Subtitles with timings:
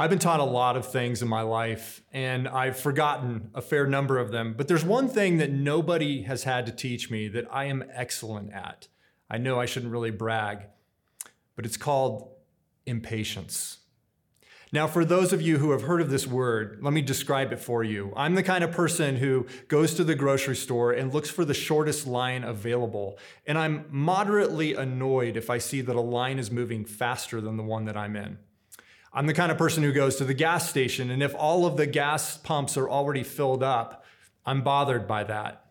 [0.00, 3.86] I've been taught a lot of things in my life, and I've forgotten a fair
[3.86, 4.54] number of them.
[4.56, 8.50] But there's one thing that nobody has had to teach me that I am excellent
[8.50, 8.88] at.
[9.28, 10.68] I know I shouldn't really brag,
[11.54, 12.30] but it's called
[12.86, 13.80] impatience.
[14.72, 17.60] Now, for those of you who have heard of this word, let me describe it
[17.60, 18.14] for you.
[18.16, 21.52] I'm the kind of person who goes to the grocery store and looks for the
[21.52, 23.18] shortest line available.
[23.46, 27.62] And I'm moderately annoyed if I see that a line is moving faster than the
[27.62, 28.38] one that I'm in.
[29.12, 31.76] I'm the kind of person who goes to the gas station, and if all of
[31.76, 34.04] the gas pumps are already filled up,
[34.46, 35.64] I'm bothered by that.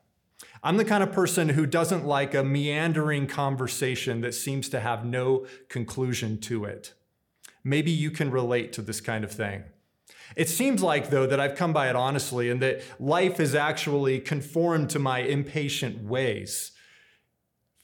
[0.62, 5.06] I'm the kind of person who doesn't like a meandering conversation that seems to have
[5.06, 6.94] no conclusion to it.
[7.64, 9.64] Maybe you can relate to this kind of thing.
[10.36, 14.20] It seems like, though, that I've come by it honestly and that life is actually
[14.20, 16.72] conformed to my impatient ways.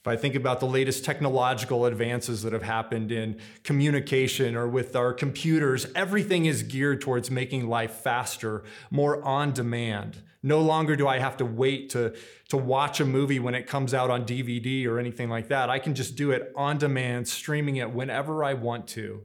[0.06, 4.94] If I think about the latest technological advances that have happened in communication or with
[4.94, 10.22] our computers, everything is geared towards making life faster, more on demand.
[10.44, 12.14] No longer do I have to wait to,
[12.50, 15.70] to watch a movie when it comes out on DVD or anything like that.
[15.70, 19.22] I can just do it on demand, streaming it whenever I want to.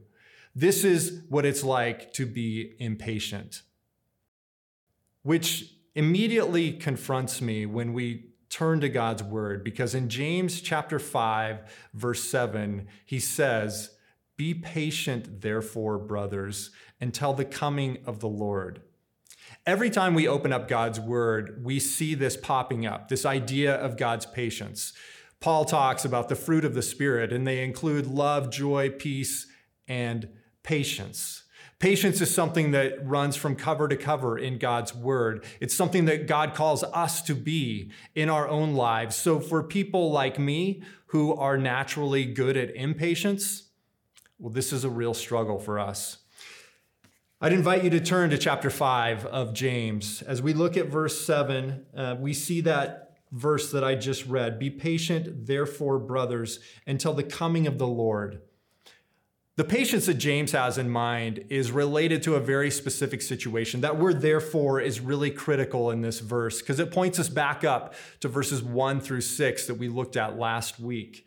[0.52, 3.62] This is what it's like to be impatient,
[5.22, 11.60] which immediately confronts me when we turn to God's word because in James chapter 5
[11.94, 13.96] verse 7 he says
[14.36, 18.82] be patient therefore brothers until the coming of the Lord.
[19.64, 23.96] Every time we open up God's word we see this popping up this idea of
[23.96, 24.92] God's patience.
[25.40, 29.46] Paul talks about the fruit of the spirit and they include love, joy, peace
[29.88, 30.28] and
[30.62, 31.41] patience.
[31.82, 35.44] Patience is something that runs from cover to cover in God's word.
[35.58, 39.16] It's something that God calls us to be in our own lives.
[39.16, 43.64] So, for people like me who are naturally good at impatience,
[44.38, 46.18] well, this is a real struggle for us.
[47.40, 50.22] I'd invite you to turn to chapter 5 of James.
[50.22, 54.60] As we look at verse 7, uh, we see that verse that I just read
[54.60, 58.40] Be patient, therefore, brothers, until the coming of the Lord.
[59.56, 63.82] The patience that James has in mind is related to a very specific situation.
[63.82, 67.94] That word, therefore, is really critical in this verse because it points us back up
[68.20, 71.26] to verses one through six that we looked at last week.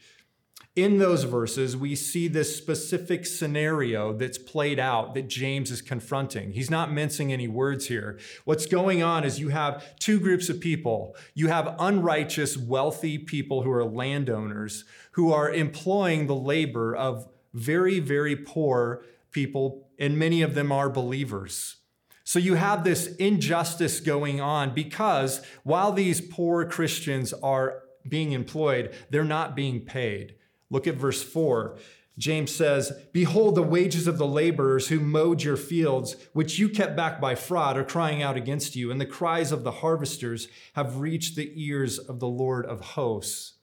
[0.75, 6.51] In those verses, we see this specific scenario that's played out that James is confronting.
[6.51, 8.19] He's not mincing any words here.
[8.43, 11.15] What's going on is you have two groups of people.
[11.35, 17.99] You have unrighteous, wealthy people who are landowners who are employing the labor of very,
[17.99, 21.77] very poor people, and many of them are believers.
[22.23, 28.93] So you have this injustice going on because while these poor Christians are being employed,
[29.09, 30.35] they're not being paid.
[30.69, 31.77] Look at verse 4.
[32.17, 36.95] James says, Behold, the wages of the laborers who mowed your fields, which you kept
[36.95, 40.99] back by fraud, are crying out against you, and the cries of the harvesters have
[40.99, 43.53] reached the ears of the Lord of hosts.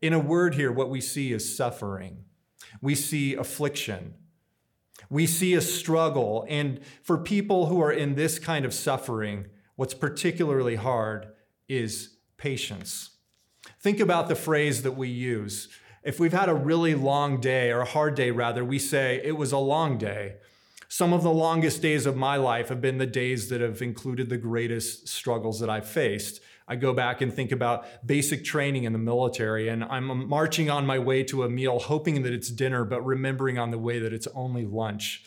[0.00, 2.24] In a word here, what we see is suffering
[2.80, 4.14] we see affliction.
[5.10, 6.44] We see a struggle.
[6.48, 9.46] And for people who are in this kind of suffering,
[9.76, 11.28] what's particularly hard
[11.68, 13.10] is patience.
[13.80, 15.68] Think about the phrase that we use.
[16.02, 19.36] If we've had a really long day, or a hard day rather, we say, it
[19.36, 20.36] was a long day.
[20.88, 24.30] Some of the longest days of my life have been the days that have included
[24.30, 26.40] the greatest struggles that I've faced.
[26.68, 30.68] I go back and think about basic training in the military, and I'm um, marching
[30.70, 33.98] on my way to a meal, hoping that it's dinner, but remembering on the way
[33.98, 35.24] that it's only lunch.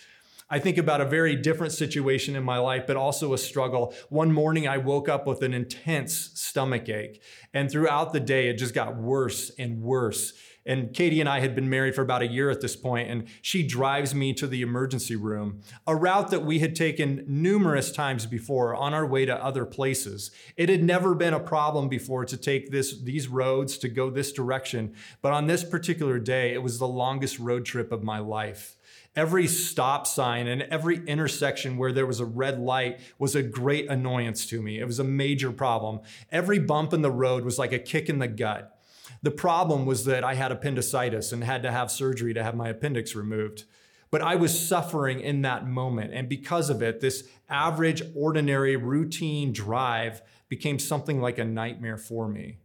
[0.52, 3.94] I think about a very different situation in my life, but also a struggle.
[4.10, 8.56] One morning, I woke up with an intense stomach ache, and throughout the day, it
[8.56, 10.34] just got worse and worse.
[10.66, 13.28] And Katie and I had been married for about a year at this point, and
[13.42, 18.26] she drives me to the emergency room, a route that we had taken numerous times
[18.28, 20.30] before on our way to other places.
[20.58, 24.32] It had never been a problem before to take this, these roads to go this
[24.32, 28.78] direction, but on this particular day, it was the longest road trip of my life.
[29.16, 33.90] Every stop sign and every intersection where there was a red light was a great
[33.90, 34.80] annoyance to me.
[34.80, 36.00] It was a major problem.
[36.32, 38.78] Every bump in the road was like a kick in the gut.
[39.24, 42.70] The problem was that I had appendicitis and had to have surgery to have my
[42.70, 43.66] appendix removed.
[44.10, 46.14] But I was suffering in that moment.
[46.14, 52.28] And because of it, this average, ordinary, routine drive became something like a nightmare for
[52.28, 52.58] me.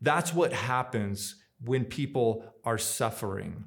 [0.00, 3.64] That's what happens when people are suffering.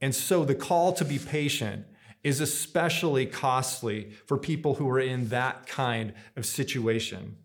[0.00, 1.86] And so the call to be patient
[2.22, 7.36] is especially costly for people who are in that kind of situation.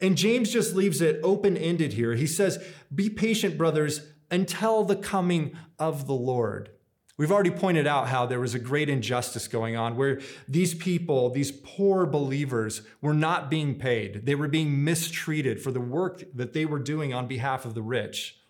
[0.00, 2.14] And James just leaves it open ended here.
[2.14, 2.62] He says,
[2.94, 6.70] Be patient, brothers, until the coming of the Lord.
[7.16, 11.30] We've already pointed out how there was a great injustice going on where these people,
[11.30, 14.26] these poor believers, were not being paid.
[14.26, 17.82] They were being mistreated for the work that they were doing on behalf of the
[17.82, 18.40] rich.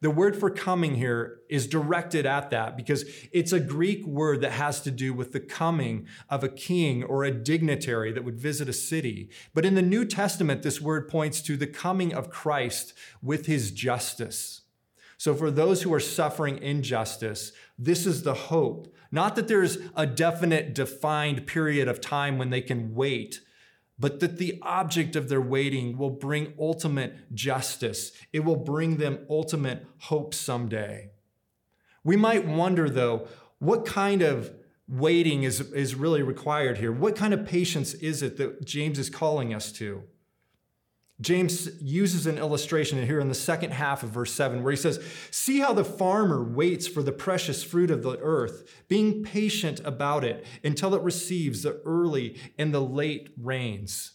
[0.00, 4.52] The word for coming here is directed at that because it's a Greek word that
[4.52, 8.68] has to do with the coming of a king or a dignitary that would visit
[8.68, 9.30] a city.
[9.54, 13.70] But in the New Testament, this word points to the coming of Christ with his
[13.70, 14.62] justice.
[15.18, 18.94] So, for those who are suffering injustice, this is the hope.
[19.10, 23.40] Not that there's a definite, defined period of time when they can wait,
[23.98, 28.12] but that the object of their waiting will bring ultimate justice.
[28.32, 31.10] It will bring them ultimate hope someday.
[32.04, 33.26] We might wonder, though,
[33.58, 34.52] what kind of
[34.88, 36.92] waiting is, is really required here?
[36.92, 40.02] What kind of patience is it that James is calling us to?
[41.20, 45.02] James uses an illustration here in the second half of verse 7 where he says,
[45.30, 50.24] See how the farmer waits for the precious fruit of the earth, being patient about
[50.24, 54.12] it until it receives the early and the late rains.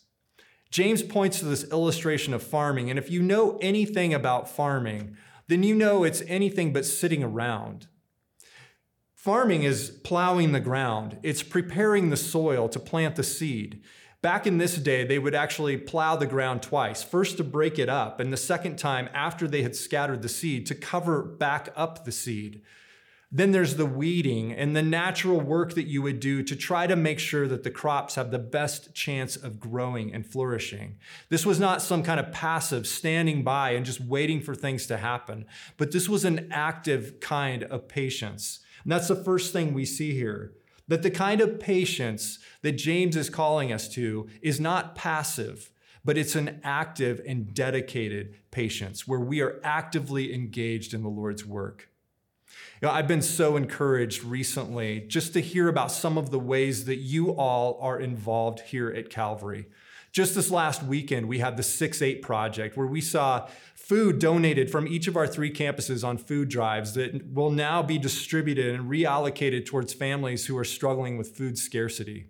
[0.70, 5.64] James points to this illustration of farming, and if you know anything about farming, then
[5.64, 7.88] you know it's anything but sitting around.
[9.16, 13.84] Farming is plowing the ground, it's preparing the soil to plant the seed.
[14.22, 17.90] Back in this day, they would actually plow the ground twice first to break it
[17.90, 22.06] up, and the second time after they had scattered the seed to cover back up
[22.06, 22.62] the seed.
[23.32, 26.98] Then there's the weeding and the natural work that you would do to try to
[26.98, 30.98] make sure that the crops have the best chance of growing and flourishing.
[31.30, 34.98] This was not some kind of passive standing by and just waiting for things to
[34.98, 35.46] happen,
[35.78, 38.60] but this was an active kind of patience.
[38.84, 40.54] And that's the first thing we see here.
[40.88, 45.72] That the kind of patience that James is calling us to is not passive,
[46.04, 51.46] but it's an active and dedicated patience where we are actively engaged in the Lord's
[51.46, 51.90] work.
[52.82, 56.86] You know, I've been so encouraged recently just to hear about some of the ways
[56.86, 59.68] that you all are involved here at Calvary.
[60.12, 63.48] Just this last weekend, we had the 6 8 project where we saw
[63.92, 67.98] food donated from each of our three campuses on food drives that will now be
[67.98, 72.28] distributed and reallocated towards families who are struggling with food scarcity.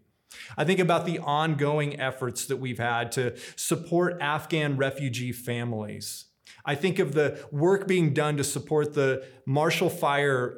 [0.57, 6.25] I think about the ongoing efforts that we've had to support Afghan refugee families.
[6.65, 10.57] I think of the work being done to support the Marshall Fire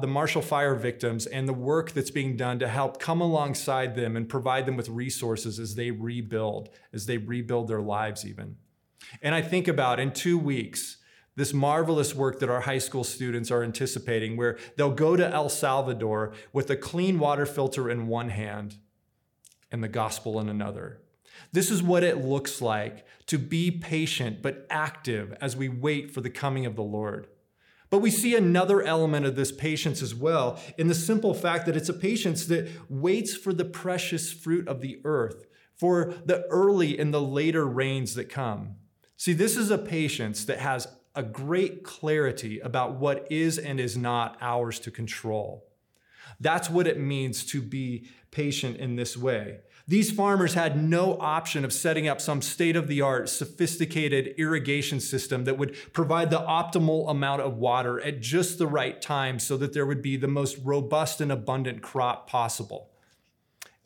[0.00, 4.16] the Marshall Fire victims and the work that's being done to help come alongside them
[4.16, 8.54] and provide them with resources as they rebuild, as they rebuild their lives even.
[9.22, 10.98] And I think about in 2 weeks
[11.36, 15.48] this marvelous work that our high school students are anticipating where they'll go to El
[15.48, 18.76] Salvador with a clean water filter in one hand
[19.72, 21.00] and the gospel in another.
[21.50, 26.20] This is what it looks like to be patient but active as we wait for
[26.20, 27.26] the coming of the Lord.
[27.90, 31.76] But we see another element of this patience as well in the simple fact that
[31.76, 35.46] it's a patience that waits for the precious fruit of the earth,
[35.76, 38.76] for the early and the later rains that come.
[39.16, 43.96] See, this is a patience that has a great clarity about what is and is
[43.96, 45.64] not ours to control.
[46.40, 49.60] That's what it means to be patient in this way.
[49.86, 54.98] These farmers had no option of setting up some state of the art, sophisticated irrigation
[54.98, 59.58] system that would provide the optimal amount of water at just the right time so
[59.58, 62.90] that there would be the most robust and abundant crop possible.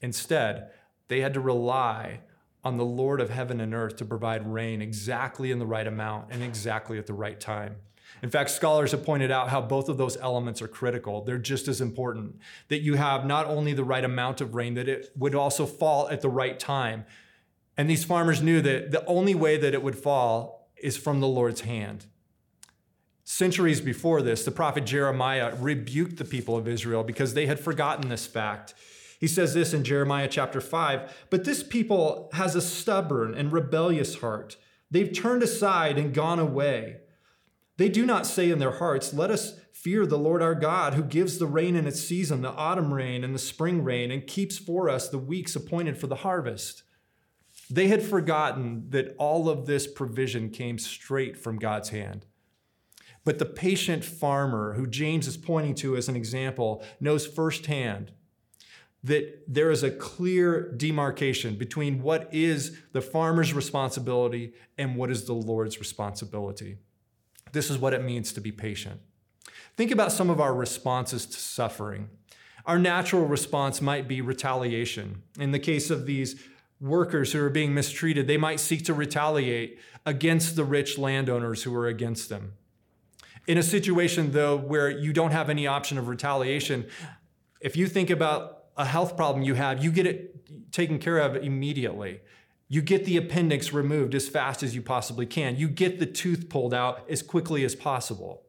[0.00, 0.70] Instead,
[1.08, 2.20] they had to rely
[2.64, 6.26] on the Lord of heaven and earth to provide rain exactly in the right amount
[6.30, 7.76] and exactly at the right time.
[8.22, 11.22] In fact, scholars have pointed out how both of those elements are critical.
[11.22, 12.36] They're just as important.
[12.68, 16.08] That you have not only the right amount of rain, that it would also fall
[16.08, 17.04] at the right time.
[17.76, 21.28] And these farmers knew that the only way that it would fall is from the
[21.28, 22.06] Lord's hand.
[23.24, 28.08] Centuries before this, the prophet Jeremiah rebuked the people of Israel because they had forgotten
[28.08, 28.74] this fact.
[29.18, 34.20] He says this in Jeremiah chapter 5 But this people has a stubborn and rebellious
[34.20, 34.56] heart.
[34.90, 36.98] They've turned aside and gone away.
[37.76, 41.02] They do not say in their hearts, Let us fear the Lord our God, who
[41.02, 44.58] gives the rain in its season, the autumn rain and the spring rain, and keeps
[44.58, 46.82] for us the weeks appointed for the harvest.
[47.70, 52.24] They had forgotten that all of this provision came straight from God's hand.
[53.24, 58.12] But the patient farmer, who James is pointing to as an example, knows firsthand
[59.04, 65.24] that there is a clear demarcation between what is the farmer's responsibility and what is
[65.24, 66.78] the Lord's responsibility.
[67.52, 69.00] This is what it means to be patient.
[69.76, 72.10] Think about some of our responses to suffering.
[72.66, 75.22] Our natural response might be retaliation.
[75.38, 76.42] In the case of these
[76.80, 81.74] workers who are being mistreated, they might seek to retaliate against the rich landowners who
[81.74, 82.52] are against them.
[83.46, 86.86] In a situation, though, where you don't have any option of retaliation,
[87.60, 91.36] if you think about a health problem you have, you get it taken care of
[91.36, 92.20] immediately.
[92.68, 95.56] You get the appendix removed as fast as you possibly can.
[95.56, 98.42] You get the tooth pulled out as quickly as possible.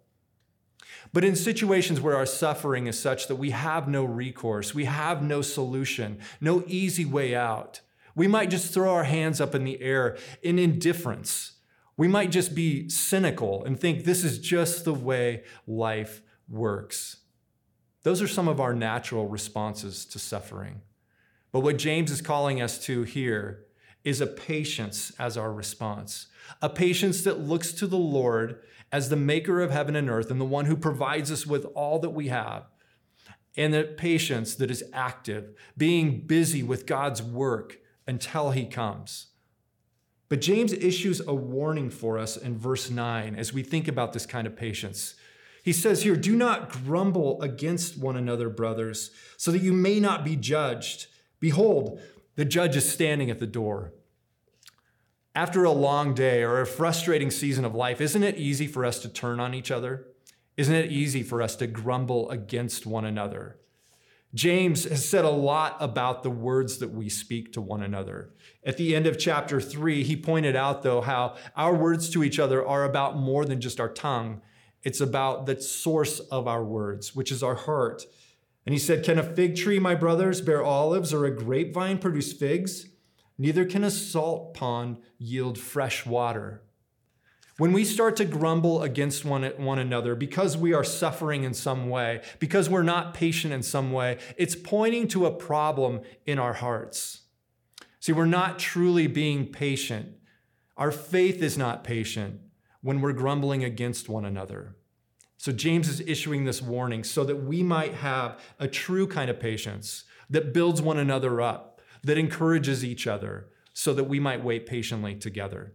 [1.12, 5.24] But in situations where our suffering is such that we have no recourse, we have
[5.24, 7.82] no solution, no easy way out,
[8.16, 11.54] we might just throw our hands up in the air in indifference.
[11.96, 17.18] We might just be cynical and think this is just the way life works.
[18.04, 20.82] Those are some of our natural responses to suffering.
[21.52, 23.66] But what James is calling us to here
[24.04, 26.28] is a patience as our response,
[26.62, 28.60] a patience that looks to the Lord
[28.92, 32.00] as the maker of heaven and earth and the one who provides us with all
[32.00, 32.66] that we have.
[33.58, 39.28] And a patience that is active, being busy with God's work until he comes.
[40.30, 44.28] But James issues a warning for us in verse 9 as we think about this
[44.28, 45.16] kind of patience.
[45.64, 50.24] He says here, Do not grumble against one another, brothers, so that you may not
[50.24, 51.08] be judged.
[51.40, 52.02] Behold,
[52.36, 53.94] the judge is standing at the door.
[55.36, 59.00] After a long day or a frustrating season of life, isn't it easy for us
[59.00, 60.08] to turn on each other?
[60.58, 63.60] Isn't it easy for us to grumble against one another?
[64.34, 68.30] James has said a lot about the words that we speak to one another.
[68.64, 72.38] At the end of chapter three, he pointed out, though, how our words to each
[72.38, 74.42] other are about more than just our tongue.
[74.84, 78.06] It's about the source of our words, which is our heart.
[78.66, 82.34] And he said, Can a fig tree, my brothers, bear olives or a grapevine produce
[82.34, 82.88] figs?
[83.38, 86.62] Neither can a salt pond yield fresh water.
[87.58, 91.90] When we start to grumble against one, one another because we are suffering in some
[91.90, 96.54] way, because we're not patient in some way, it's pointing to a problem in our
[96.54, 97.24] hearts.
[98.00, 100.16] See, we're not truly being patient.
[100.78, 102.40] Our faith is not patient
[102.82, 104.76] when we're grumbling against one another.
[105.38, 109.40] So, James is issuing this warning so that we might have a true kind of
[109.40, 114.66] patience that builds one another up, that encourages each other, so that we might wait
[114.66, 115.74] patiently together.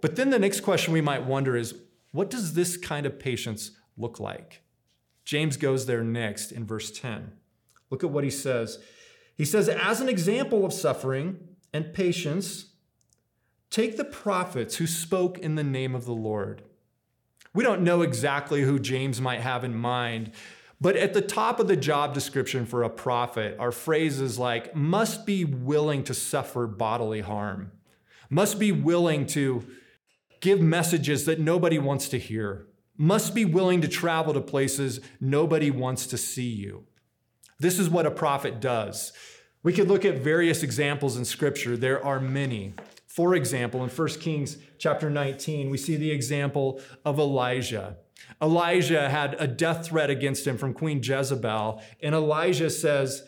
[0.00, 1.74] But then the next question we might wonder is
[2.12, 4.62] what does this kind of patience look like?
[5.24, 7.32] James goes there next in verse 10.
[7.90, 8.78] Look at what he says.
[9.36, 11.38] He says, As an example of suffering
[11.72, 12.72] and patience,
[13.70, 16.62] take the prophets who spoke in the name of the Lord.
[17.54, 20.32] We don't know exactly who James might have in mind,
[20.80, 25.24] but at the top of the job description for a prophet are phrases like, must
[25.24, 27.72] be willing to suffer bodily harm,
[28.28, 29.66] must be willing to
[30.40, 32.66] give messages that nobody wants to hear,
[32.98, 36.84] must be willing to travel to places nobody wants to see you.
[37.58, 39.12] This is what a prophet does.
[39.62, 41.76] We could look at various examples in scripture.
[41.76, 42.74] There are many.
[43.16, 47.96] For example, in 1 Kings chapter 19, we see the example of Elijah.
[48.42, 53.26] Elijah had a death threat against him from Queen Jezebel, and Elijah says,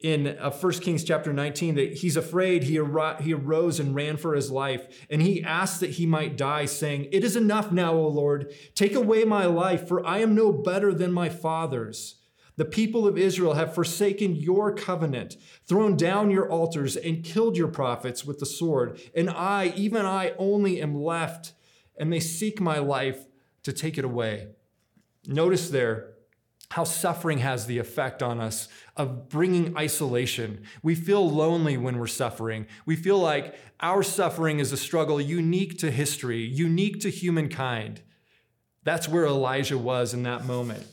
[0.00, 2.64] in uh, 1 Kings chapter 19 that he's afraid.
[2.64, 6.36] He, ar- he arose and ran for his life, and he asked that he might
[6.36, 8.52] die, saying, It is enough now, O Lord.
[8.74, 12.17] Take away my life, for I am no better than my fathers.
[12.58, 17.68] The people of Israel have forsaken your covenant, thrown down your altars, and killed your
[17.68, 19.00] prophets with the sword.
[19.14, 21.52] And I, even I only, am left,
[21.96, 23.26] and they seek my life
[23.62, 24.48] to take it away.
[25.24, 26.14] Notice there,
[26.72, 30.64] how suffering has the effect on us of bringing isolation.
[30.82, 32.66] We feel lonely when we're suffering.
[32.84, 38.02] We feel like our suffering is a struggle unique to history, unique to humankind.
[38.82, 40.84] That's where Elijah was in that moment.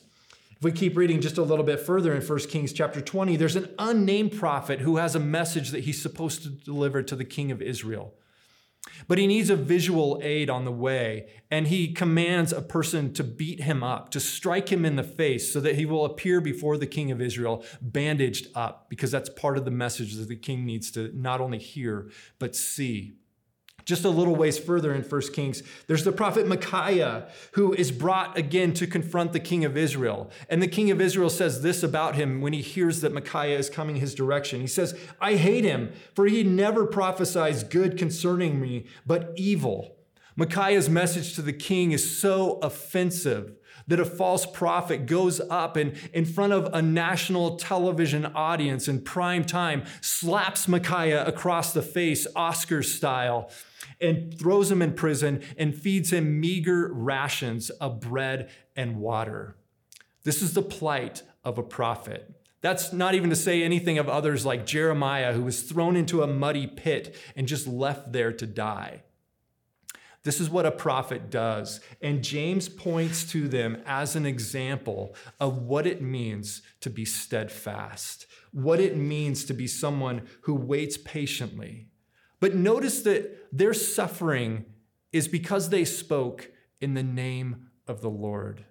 [0.57, 3.57] If we keep reading just a little bit further in 1 Kings chapter 20, there's
[3.57, 7.51] an unnamed prophet who has a message that he's supposed to deliver to the king
[7.51, 8.13] of Israel.
[9.07, 13.23] But he needs a visual aid on the way, and he commands a person to
[13.23, 16.77] beat him up, to strike him in the face, so that he will appear before
[16.77, 20.65] the king of Israel bandaged up, because that's part of the message that the king
[20.65, 22.09] needs to not only hear,
[22.39, 23.17] but see.
[23.85, 28.35] Just a little ways further in 1 Kings, there's the prophet Micaiah who is brought
[28.35, 30.31] again to confront the king of Israel.
[30.49, 33.69] And the king of Israel says this about him when he hears that Micaiah is
[33.69, 34.59] coming his direction.
[34.59, 39.95] He says, I hate him, for he never prophesies good concerning me, but evil.
[40.35, 43.53] Micaiah's message to the king is so offensive
[43.87, 48.99] that a false prophet goes up and in front of a national television audience in
[49.01, 53.49] prime time slaps Micaiah across the face, Oscar style,
[53.99, 59.55] and throws him in prison and feeds him meager rations of bread and water.
[60.23, 62.31] This is the plight of a prophet.
[62.61, 66.27] That's not even to say anything of others like Jeremiah, who was thrown into a
[66.27, 69.03] muddy pit and just left there to die.
[70.23, 71.79] This is what a prophet does.
[72.01, 78.25] And James points to them as an example of what it means to be steadfast,
[78.51, 81.89] what it means to be someone who waits patiently.
[82.39, 84.65] But notice that their suffering
[85.11, 86.51] is because they spoke
[86.81, 88.65] in the name of the Lord.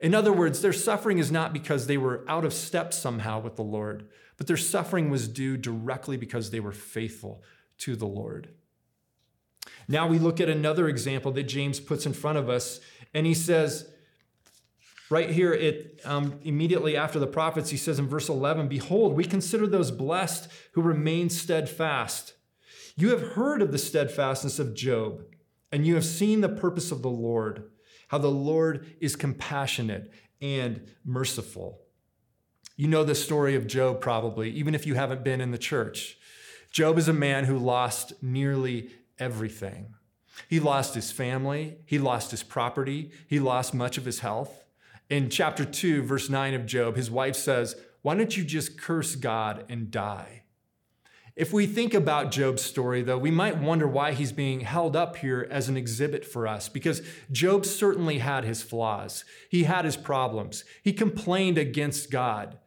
[0.00, 3.56] In other words, their suffering is not because they were out of step somehow with
[3.56, 7.42] the Lord, but their suffering was due directly because they were faithful
[7.78, 8.50] to the Lord.
[9.88, 12.80] Now we look at another example that James puts in front of us,
[13.14, 13.88] and he says,
[15.10, 19.24] right here, it um, immediately after the prophets, he says in verse 11, Behold, we
[19.24, 22.34] consider those blessed who remain steadfast.
[22.96, 25.24] You have heard of the steadfastness of Job,
[25.72, 27.70] and you have seen the purpose of the Lord,
[28.08, 31.80] how the Lord is compassionate and merciful.
[32.76, 36.18] You know the story of Job probably, even if you haven't been in the church.
[36.70, 39.94] Job is a man who lost nearly everything.
[40.48, 44.64] He lost his family, he lost his property, he lost much of his health.
[45.10, 49.16] In chapter 2, verse 9 of Job, his wife says, Why don't you just curse
[49.16, 50.43] God and die?
[51.36, 55.16] If we think about Job's story, though, we might wonder why he's being held up
[55.16, 59.24] here as an exhibit for us, because Job certainly had his flaws.
[59.48, 60.64] He had his problems.
[60.82, 62.58] He complained against God.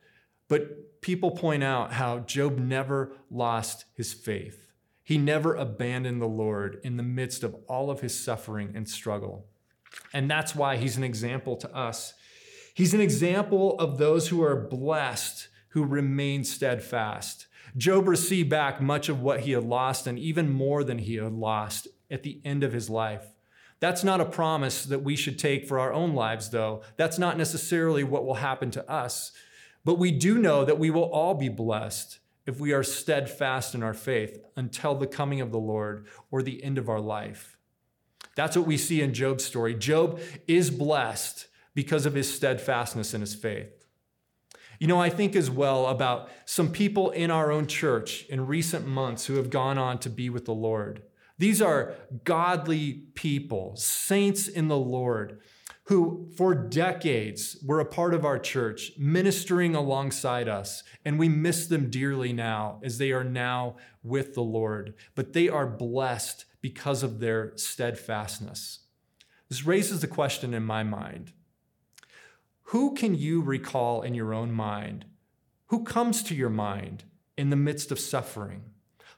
[0.49, 4.67] But people point out how Job never lost his faith.
[5.01, 9.45] He never abandoned the Lord in the midst of all of his suffering and struggle.
[10.13, 12.13] And that's why he's an example to us.
[12.73, 17.46] He's an example of those who are blessed, who remain steadfast.
[17.77, 21.33] Job received back much of what he had lost and even more than he had
[21.33, 23.25] lost at the end of his life.
[23.79, 26.81] That's not a promise that we should take for our own lives, though.
[26.95, 29.31] That's not necessarily what will happen to us.
[29.85, 33.83] But we do know that we will all be blessed if we are steadfast in
[33.83, 37.57] our faith until the coming of the Lord or the end of our life.
[38.35, 39.75] That's what we see in Job's story.
[39.75, 43.76] Job is blessed because of his steadfastness in his faith.
[44.79, 48.87] You know, I think as well about some people in our own church in recent
[48.87, 51.01] months who have gone on to be with the Lord.
[51.39, 55.39] These are godly people, saints in the Lord
[55.87, 60.83] who for decades were a part of our church, ministering alongside us.
[61.05, 64.95] And we miss them dearly now as they are now with the Lord.
[65.15, 68.79] But they are blessed because of their steadfastness.
[69.47, 71.31] This raises the question in my mind
[72.71, 75.05] Who can you recall in your own mind?
[75.67, 77.05] Who comes to your mind
[77.37, 78.63] in the midst of suffering?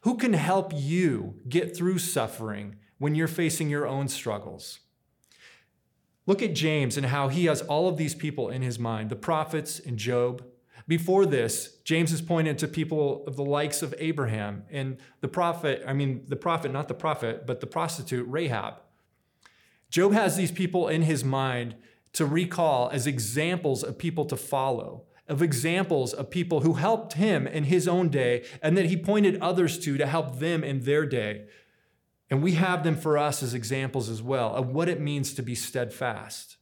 [0.02, 4.82] Who can help you get through suffering when you're facing your own struggles?
[6.28, 9.16] Look at James and how he has all of these people in his mind the
[9.16, 10.46] prophets and Job.
[10.88, 15.84] Before this, James is pointing to people of the likes of Abraham and the prophet,
[15.88, 18.76] I mean, the prophet, not the prophet, but the prostitute Rahab.
[19.90, 21.74] Job has these people in his mind
[22.14, 27.46] to recall as examples of people to follow, of examples of people who helped him
[27.46, 31.06] in his own day and that he pointed others to to help them in their
[31.06, 31.46] day.
[32.30, 35.44] And we have them for us as examples as well of what it means to
[35.44, 36.58] be steadfast.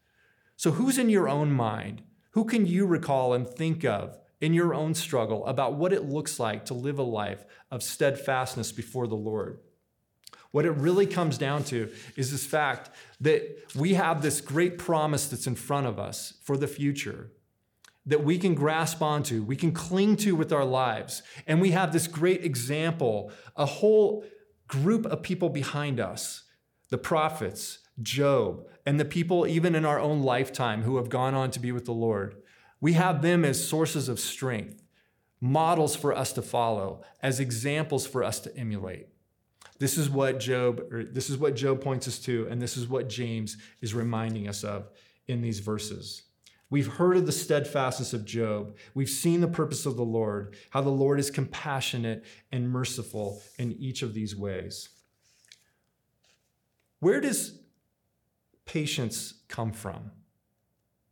[0.56, 2.04] So, who's in your own mind?
[2.32, 6.40] Who can you recall and think of in your own struggle about what it looks
[6.40, 9.60] like to live a life of steadfastness before the Lord?
[10.52, 12.90] What it really comes down to is this fact
[13.22, 13.44] that
[13.76, 17.32] we have this great promise that's in front of us for the future
[18.08, 21.22] that we can grasp onto, we can cling to with our lives.
[21.46, 24.24] And we have this great example, a whole
[24.68, 26.44] group of people behind us
[26.90, 31.52] the prophets, Job, and the people even in our own lifetime who have gone on
[31.52, 32.38] to be with the Lord.
[32.80, 34.82] We have them as sources of strength,
[35.42, 39.10] models for us to follow, as examples for us to emulate.
[39.80, 42.88] This is what Job, or this is what Job points us to, and this is
[42.88, 44.90] what James is reminding us of
[45.28, 46.24] in these verses.
[46.70, 48.76] We've heard of the steadfastness of Job.
[48.94, 53.74] We've seen the purpose of the Lord, how the Lord is compassionate and merciful in
[53.74, 54.90] each of these ways.
[57.00, 57.60] Where does
[58.66, 60.12] patience come from?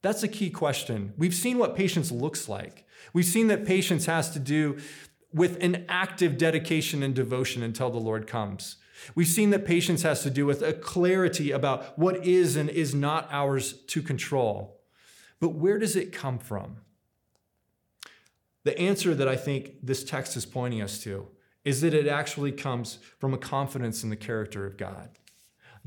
[0.01, 1.13] That's a key question.
[1.17, 2.86] We've seen what patience looks like.
[3.13, 4.78] We've seen that patience has to do
[5.36, 8.78] with an active dedication and devotion until the Lord comes.
[9.13, 12.95] We've seen that patience has to do with a clarity about what is and is
[12.95, 14.80] not ours to control.
[15.41, 16.78] But where does it come from?
[18.63, 21.28] The answer that I think this text is pointing us to
[21.65, 25.10] is that it actually comes from a confidence in the character of God.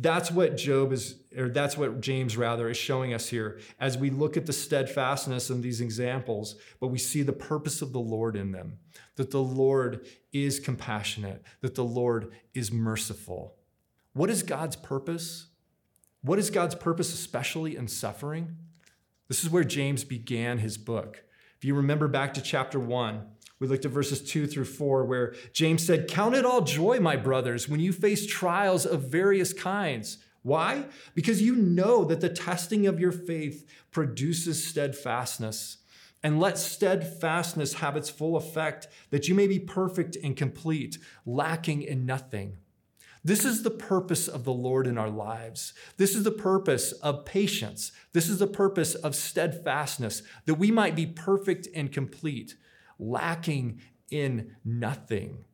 [0.01, 4.11] That's what Job is, or that's what James rather is showing us here as we
[4.11, 8.37] look at the steadfastness in these examples, but we see the purpose of the Lord
[8.37, 8.79] in them,
[9.17, 13.57] that the Lord is compassionate, that the Lord is merciful.
[14.13, 15.49] What is God's purpose?
[16.23, 18.57] What is God's purpose, especially in suffering?
[19.27, 21.25] This is where James began his book.
[21.57, 23.27] If you remember back to chapter one,
[23.61, 27.17] we looked at verses two through four, where James said, Count it all joy, my
[27.17, 30.19] brothers, when you face trials of various kinds.
[30.43, 30.85] Why?
[31.15, 35.79] Because you know that the testing of your faith produces steadfastness.
[36.23, 41.83] And let steadfastness have its full effect, that you may be perfect and complete, lacking
[41.83, 42.57] in nothing.
[43.25, 45.75] This is the purpose of the Lord in our lives.
[45.97, 47.93] This is the purpose of patience.
[48.13, 52.57] This is the purpose of steadfastness, that we might be perfect and complete,
[52.99, 53.81] lacking
[54.11, 55.45] in nothing.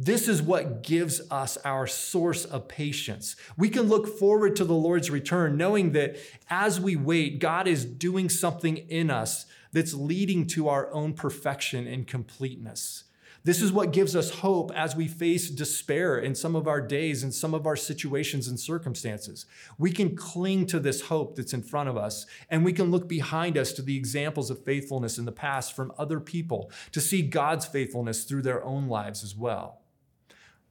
[0.00, 3.34] This is what gives us our source of patience.
[3.56, 6.16] We can look forward to the Lord's return, knowing that
[6.48, 11.88] as we wait, God is doing something in us that's leading to our own perfection
[11.88, 13.04] and completeness.
[13.48, 17.22] This is what gives us hope as we face despair in some of our days
[17.22, 19.46] and some of our situations and circumstances.
[19.78, 23.08] We can cling to this hope that's in front of us, and we can look
[23.08, 27.22] behind us to the examples of faithfulness in the past from other people to see
[27.22, 29.80] God's faithfulness through their own lives as well.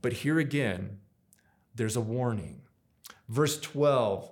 [0.04, 1.00] But here again,
[1.74, 2.62] there's a warning.
[3.28, 4.32] Verse 12,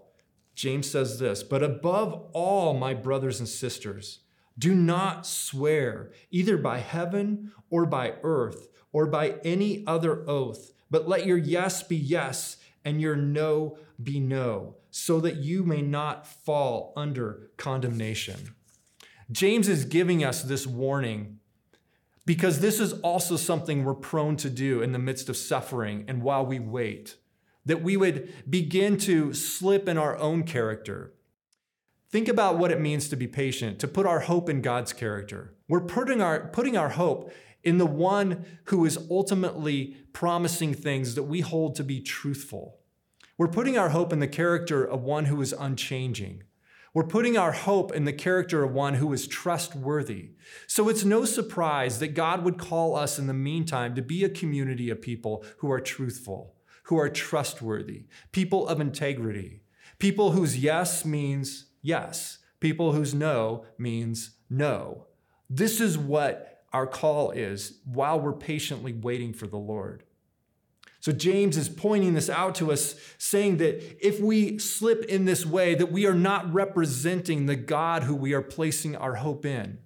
[0.53, 4.19] James says this But above all, my brothers and sisters,
[4.57, 11.07] do not swear either by heaven or by earth or by any other oath, but
[11.07, 16.27] let your yes be yes and your no be no, so that you may not
[16.27, 18.55] fall under condemnation.
[19.31, 21.39] James is giving us this warning
[22.25, 26.21] because this is also something we're prone to do in the midst of suffering and
[26.21, 27.17] while we wait,
[27.65, 31.13] that we would begin to slip in our own character
[32.09, 35.55] Think about what it means to be patient, to put our hope in God's character.
[35.67, 37.31] We're putting our, putting our hope
[37.63, 42.77] in the one who is ultimately promising things that we hold to be truthful.
[43.37, 46.43] We're putting our hope in the character of one who is unchanging.
[46.93, 50.29] We're putting our hope in the character of one who is trustworthy.
[50.67, 54.29] So it's no surprise that God would call us in the meantime to be a
[54.29, 59.63] community of people who are truthful, who are trustworthy, people of integrity,
[59.99, 62.39] people whose yes means yes.
[62.59, 65.05] People whose no means no.
[65.49, 70.03] This is what our call is while we're patiently waiting for the Lord.
[70.99, 75.45] So James is pointing this out to us, saying that if we slip in this
[75.45, 79.77] way, that we are not representing the God who we are placing our hope in.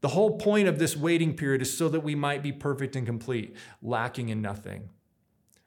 [0.00, 3.06] The whole point of this waiting period is so that we might be perfect and
[3.06, 4.88] complete, lacking in nothing.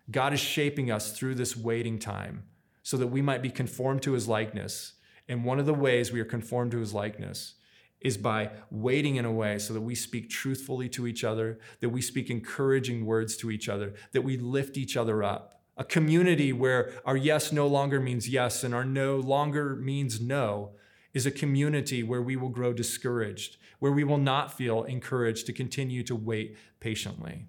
[0.09, 2.45] God is shaping us through this waiting time
[2.81, 4.94] so that we might be conformed to his likeness
[5.27, 7.55] and one of the ways we are conformed to his likeness
[8.01, 11.89] is by waiting in a way so that we speak truthfully to each other, that
[11.89, 15.61] we speak encouraging words to each other, that we lift each other up.
[15.77, 20.71] A community where our yes no longer means yes and our no longer means no
[21.13, 25.53] is a community where we will grow discouraged, where we will not feel encouraged to
[25.53, 27.45] continue to wait patiently.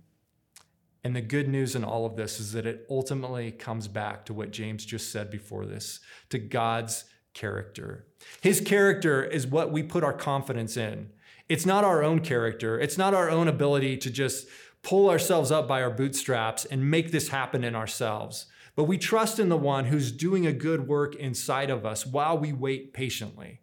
[1.04, 4.34] And the good news in all of this is that it ultimately comes back to
[4.34, 7.04] what James just said before this to God's
[7.36, 8.06] character.
[8.40, 11.10] His character is what we put our confidence in.
[11.48, 14.48] It's not our own character, it's not our own ability to just
[14.82, 18.46] pull ourselves up by our bootstraps and make this happen in ourselves.
[18.74, 22.38] But we trust in the one who's doing a good work inside of us while
[22.38, 23.60] we wait patiently.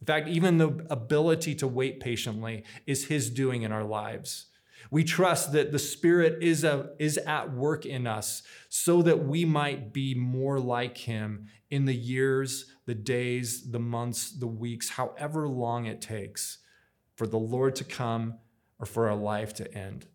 [0.00, 4.46] In fact, even the ability to wait patiently is his doing in our lives.
[4.90, 9.44] We trust that the Spirit is, a, is at work in us so that we
[9.44, 15.48] might be more like Him in the years, the days, the months, the weeks, however
[15.48, 16.58] long it takes
[17.16, 18.38] for the Lord to come
[18.78, 20.06] or for our life to end.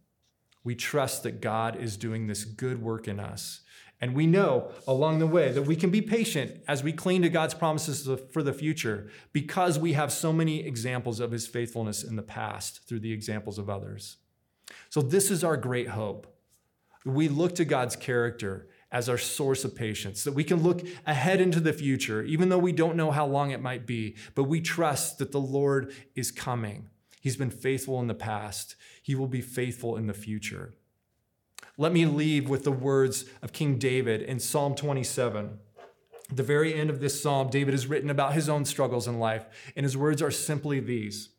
[0.64, 3.62] We trust that God is doing this good work in us.
[4.02, 7.30] And we know along the way that we can be patient as we cling to
[7.30, 12.16] God's promises for the future because we have so many examples of his faithfulness in
[12.16, 14.18] the past through the examples of others.
[14.90, 16.28] So, this is our great hope.
[17.06, 21.40] We look to God's character as our source of patience, that we can look ahead
[21.40, 24.60] into the future, even though we don't know how long it might be, but we
[24.60, 26.90] trust that the Lord is coming.
[27.22, 30.74] He's been faithful in the past, He will be faithful in the future.
[31.78, 35.60] Let me leave with the words of King David in Psalm 27.
[36.30, 39.18] At the very end of this psalm, David has written about his own struggles in
[39.20, 41.30] life, and his words are simply these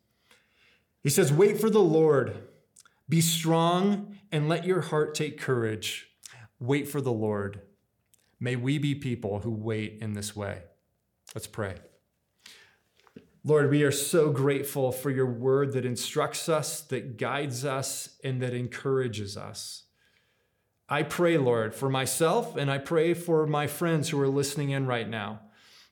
[1.02, 2.36] He says, Wait for the Lord
[3.10, 6.06] be strong and let your heart take courage.
[6.60, 7.60] Wait for the Lord.
[8.38, 10.62] May we be people who wait in this way.
[11.34, 11.74] Let's pray.
[13.42, 18.40] Lord, we are so grateful for your word that instructs us, that guides us, and
[18.42, 19.84] that encourages us.
[20.88, 24.86] I pray, Lord, for myself and I pray for my friends who are listening in
[24.86, 25.40] right now,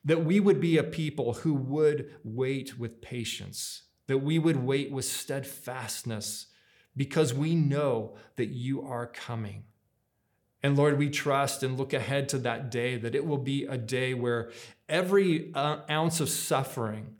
[0.05, 4.91] that we would be a people who would wait with patience, that we would wait
[4.91, 6.47] with steadfastness,
[6.95, 9.63] because we know that you are coming.
[10.61, 13.77] And Lord, we trust and look ahead to that day, that it will be a
[13.77, 14.51] day where
[14.89, 17.15] every uh, ounce of suffering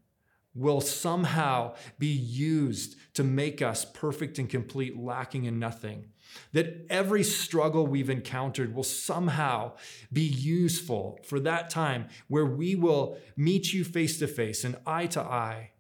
[0.54, 6.08] will somehow be used to make us perfect and complete, lacking in nothing.
[6.52, 9.74] That every struggle we've encountered will somehow
[10.12, 15.08] be useful for that time where we will meet you face to face and eye
[15.08, 15.72] to eye.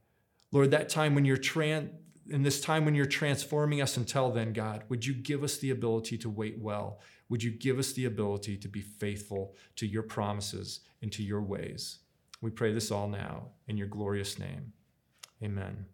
[0.52, 1.92] Lord, that time when you're trans
[2.32, 5.72] in this time when you're transforming us until then, God, would you give us the
[5.72, 7.00] ability to wait well?
[7.30, 11.42] Would you give us the ability to be faithful to your promises and to your
[11.42, 12.00] ways?
[12.42, 14.74] We pray this all now in your glorious name.
[15.44, 15.86] Amen.